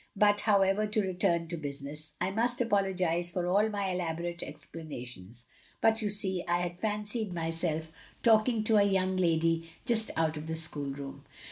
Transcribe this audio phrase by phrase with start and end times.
[0.15, 5.45] "But, however, to return to business— I must apologise for all my elaborate explanations,
[5.79, 7.91] but you see I had fancied myself
[8.23, 11.25] talking to a young lady just out of the schoolroom."